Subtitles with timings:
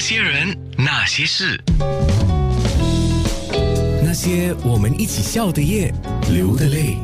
[0.00, 1.62] 些人，那些事，
[4.02, 5.92] 那些我们一起笑的夜，
[6.32, 6.96] 流的泪。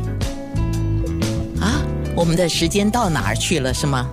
[1.60, 1.82] 啊，
[2.16, 4.08] 我们的时间到哪儿去了，是吗？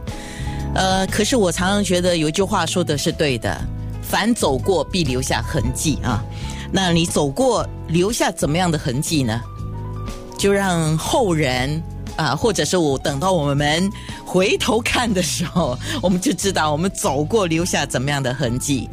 [0.75, 3.57] 呃，可是我常常觉得有一句话说的是对的，
[4.01, 6.21] 凡走过必留下痕迹啊。
[6.69, 9.41] 那你走过留下怎么样的痕迹呢？
[10.37, 11.81] 就让后人
[12.15, 13.89] 啊，或者是我等到我们
[14.25, 18.89] 回头看的时候，我们就知道我们走过留下怎么样的痕迹。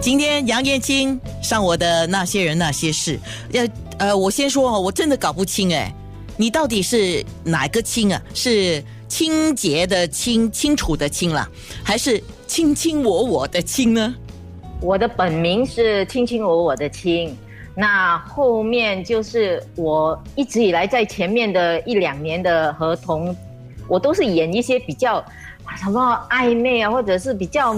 [0.00, 3.18] 今天杨燕青上我的那些人那些事，
[3.52, 3.66] 要
[3.98, 5.94] 呃，我先说哦，我真的搞不清哎，
[6.36, 8.20] 你到底是哪个清啊？
[8.34, 11.48] 是清洁的清，清楚的清啦，
[11.82, 14.14] 还是卿卿我我的卿呢？
[14.80, 17.34] 我的本名是卿卿我我的卿，
[17.76, 23.36] 那后面就是我一直以来在前面的一两年的合同，
[23.88, 25.24] 我都是演一些比较
[25.76, 27.74] 什么暧昧啊，或者是比较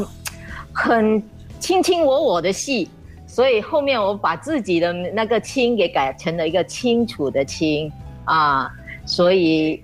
[0.72, 1.22] 很
[1.59, 2.91] 卿卿我我的戏，
[3.27, 7.91] 所以后面我把自己的那个清给改成了一个清楚的清
[8.27, 8.70] 啊，
[9.06, 9.83] 所以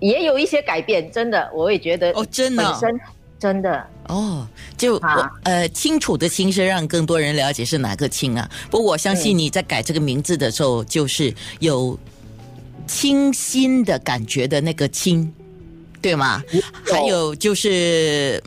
[0.00, 3.00] 也有一些改变，真的，我也觉得哦，真的本身
[3.38, 3.86] 真的。
[4.08, 8.48] 哦，就啊呃，清楚的清是让更多人了解是哪个清啊。
[8.70, 11.98] 不过我相信你在改这个名字的时候，就是有
[12.86, 15.32] 清新的感觉的那个清，
[16.00, 16.42] 对吗？
[16.84, 18.40] 还有就是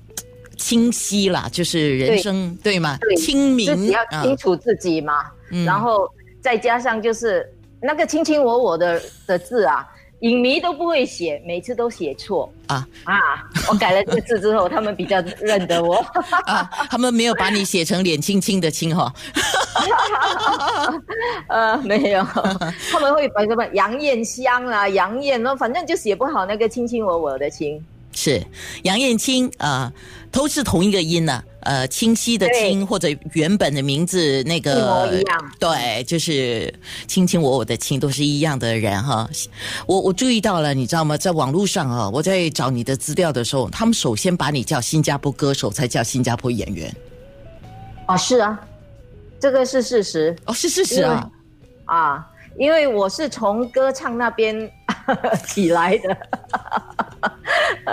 [0.57, 2.97] 清晰啦，就是人生对吗？
[3.01, 6.09] 对清明自己要啊清楚自己嘛，嗯然后
[6.41, 7.45] 再加上就是
[7.81, 9.85] 那个卿卿我我的的字啊，
[10.19, 13.15] 影迷都不会写，每次都写错啊啊！
[13.69, 15.95] 我改了这个字之后，他们比较认得我。
[16.45, 19.13] 啊，他们没有把你写成脸青青的青哈。
[21.47, 22.21] 呃，没有，
[22.91, 27.81] 他们会把什么杨艳香啦、杨艳，反正就写不好那个卿卿我我的卿。
[28.19, 28.45] 是
[28.83, 29.91] 杨燕青啊、
[30.29, 36.73] 都是同一个音呢、呃，清晰的清或者原本的名字那个一模一样对，就是
[37.07, 39.29] 卿卿我我的卿都是一样的人哈。
[39.87, 41.15] 我我注意到了，你知道吗？
[41.15, 46.93] 在网络上啊，我在找你的资料的时候，他们首先把你叫新加坡歌手，才叫新加坡演员。
[48.05, 48.59] 啊，是啊，
[49.39, 51.31] 这个是事实哦，是事实啊。
[51.85, 52.27] 啊，
[52.57, 54.69] 因为我是从歌唱那边
[55.47, 56.17] 起来的。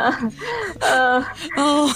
[0.80, 1.18] 呃，
[1.56, 1.88] 哦，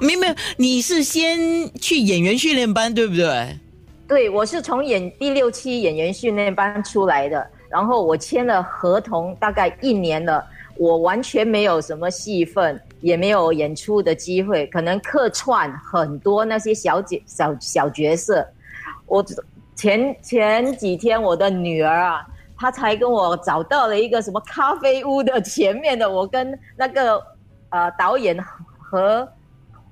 [0.00, 1.38] 没 有没有，你是先
[1.74, 3.58] 去演员训练班，对不对？
[4.06, 10.44] 对，我是从演第六期演员训练班出来的，然后我签了合同，大概一年了，
[10.76, 18.46] 我完全没有什么戏份，也没有演出的机会，可能客串很多那些小姐小小角色。
[19.06, 19.24] 我
[19.74, 22.26] 前前几天我的女儿啊，
[22.64, 27.22] 她才跟我找到了一个什么咖啡屋的前面的，我跟那个
[27.68, 28.34] 呃导演
[28.78, 29.28] 和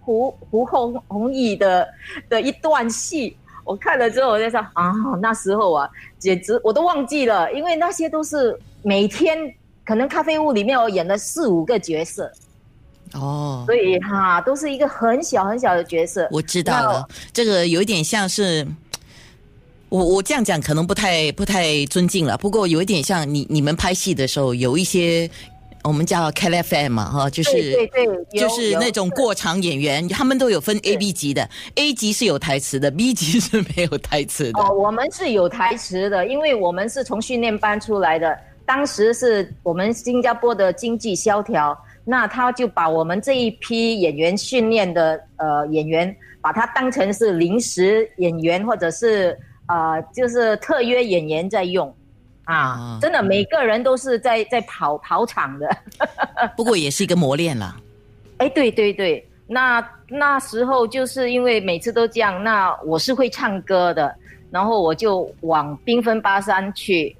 [0.00, 1.86] 胡胡红红毅的
[2.30, 3.36] 的一段戏。
[3.62, 4.90] 我看了之后，我就说啊，
[5.20, 5.86] 那时候啊，
[6.18, 12.32] 简直我都忘记了，因为那些都是每天可能咖啡屋里面我演了四五个角色，
[13.12, 16.26] 哦，所以哈、都是一个很小很小的角色。
[16.30, 18.66] 我知道了，这个有点像是。
[19.92, 25.28] 我我这样讲可能不太不太尊敬了，不过有一点像你你们拍戏的时候有一些
[25.84, 34.62] 我们叫 KFM 嘛哈，就是对对对，就是那种过场演员，他们都有分 A、B 级的，A 级是有台词的，B 级是没有台词的。
[34.62, 38.34] 哦，我们是有台词的，因为我们是从训练班出来的。
[38.64, 51.94] 当时是我们新加坡的经济萧条，那他就把我们这一批演员训练的呃演员，把他当成是临时演员或者是呃就是特约演员在用。
[52.44, 55.76] 啊啊，真的，每个人都是在在跑跑场的。
[56.56, 57.76] 不过也是一个磨练了。
[58.38, 64.12] 哎，对对对，那那时候就是因为每次都这样，那我是会唱歌的，
[64.50, 67.16] 然后我就往缤纷巴山去，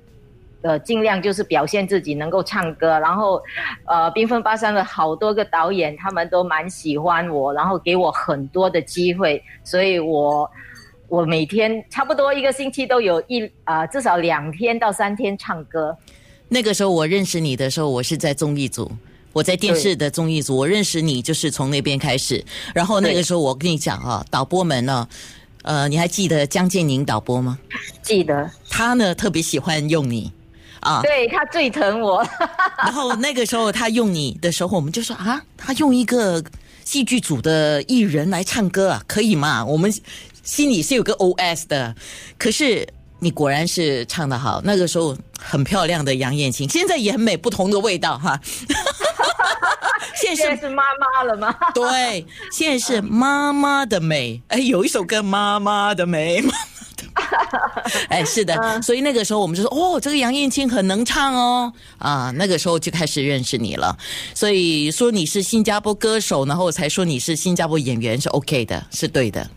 [0.62, 3.40] 呃，尽量就是表现自己能够唱歌，然后，
[3.86, 10.50] 呃，缤纷巴山的好多个导演他们都蛮喜欢我，然后给我很多的机会，所以我。
[11.12, 15.94] 我每天差不多一个星期都有一啊、至少两天到三天唱歌。
[16.48, 18.90] 那个时候我认识你的时候，我是在综艺组，
[19.34, 22.42] 我在电视的综艺组，我认识你就是从那边开始。
[22.74, 25.06] 然后那个时候我跟你讲啊，导播们呢，
[25.64, 27.58] 呃，你还记得江建宁导播吗？
[28.00, 30.32] 记得，他呢特别喜欢用你
[30.80, 32.26] 啊，对他最疼我。
[32.82, 36.42] 然后那个时候他用你的时候，我们就说啊，他用一个
[36.86, 39.62] 戏剧组的艺人来唱歌啊，可以吗？
[39.62, 39.92] 我们
[40.42, 41.94] 心里是有个 OS 的，
[42.38, 42.86] 可是
[43.18, 44.60] 你果然是唱的好。
[44.64, 48.40] 那个时候很漂亮的杨燕青，现在也很美，不同的味道哈。
[50.14, 51.54] 现在是现在是妈妈了吗？
[51.74, 54.40] 对，现在是妈妈的美。
[54.48, 56.42] 哎，有一首歌《妈妈的美》，
[58.08, 63.96] 哎，是的，所以那个时候我们就说，哦，这个杨燕青很能唱哦，啊，那个时候就开始认识你了。
[64.34, 69.48] 所以说你是新加坡歌手，然后才说你是新加坡演员是 OK 的，是对的。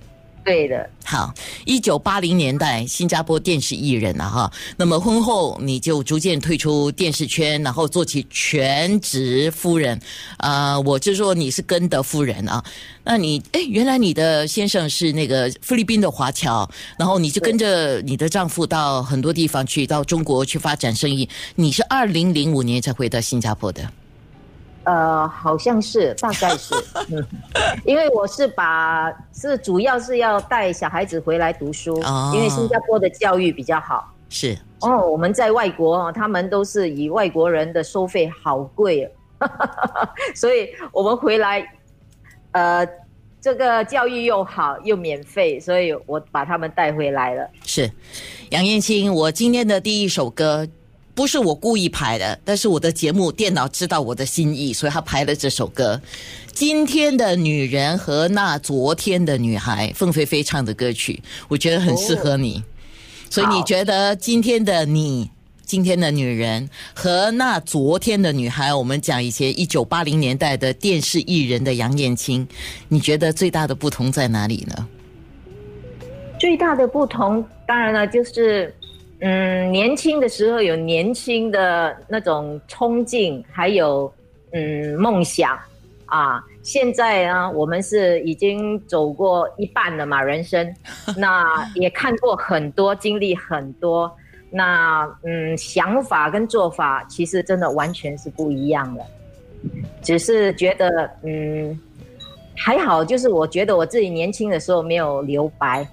[0.46, 1.34] 对的，好，
[1.66, 10.00] 一九八零年代新加坡电视艺人啊哈，那么婚后你就逐渐退出电视圈，然后做起全职夫人，
[10.38, 12.64] 啊、我就说你是根的夫人啊。
[13.04, 21.28] 那你哎，原来你的先生是那个菲律宾的华侨，然后你就跟着你的丈夫到很多地方去，到中国去发展生意。
[21.56, 23.90] 你是二零零五年才回到新加坡的，
[24.86, 26.74] 呃，好像是，大概是，
[27.12, 27.26] 嗯，
[27.84, 32.32] 因为我是把是主要是要带小孩子回来读书，哦。
[32.34, 34.14] 因为新加坡的教育比较好。
[34.30, 34.58] 是。
[34.82, 39.12] 哦，我们在外国哦，他们都是以外国人的收费好贵。
[39.40, 39.50] 哦，
[40.36, 41.66] 所以我们回来，
[42.52, 42.88] 呃，
[43.42, 47.50] 这个教育又好又免费，所以我把他们带回来了。
[47.64, 47.90] 是，
[48.52, 50.68] 杨燕青，我今天的第一首歌
[51.16, 56.00] 不是我故意排的，但是我的节目电脑知道我的心意，所以他排了这首歌。
[56.54, 62.62] 今天的女人和那昨天的女孩，凤飞飞唱的歌曲，我觉得很适合你。
[63.30, 65.32] 所以你觉得今天的你？
[65.66, 72.48] 今天的女人和那昨天的女孩，我们讲以前一九八零年代的电视艺人的杨燕青，
[72.88, 74.88] 你觉得最大的不同在哪里呢？
[76.40, 78.72] 最大的不同，当然了，就是，
[79.28, 84.14] 嗯，年轻的时候有年轻的那种冲劲，还有
[84.52, 85.58] 嗯梦想
[86.06, 86.40] 啊。
[86.62, 90.72] 现在呢，我们是已经走过一半了嘛，人生，
[91.18, 94.16] 那也看过很多，经历很多，
[94.52, 99.04] 那嗯，想法跟做法其实真的完全是不一样的。
[100.04, 101.76] 只是觉得嗯
[102.56, 105.88] 还好，就是我觉得我自己年轻的时候没有留白。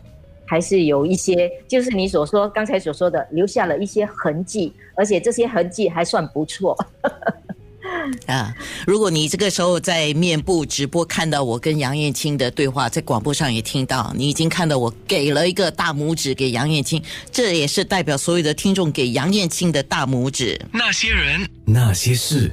[0.52, 6.76] 还是有一些，就是你所说刚才所说的，留下了一些痕迹，而且这些痕迹还算不错。
[8.28, 8.54] 啊，
[8.86, 20.60] 如果你这个时候在面部直播看到我跟杨燕青的对话，在广播上也听到，你已经看到我给了一个大拇指给杨燕青，这也是代表所有的听众给杨燕青的大拇指。
[20.70, 22.50] 那些人，那些事。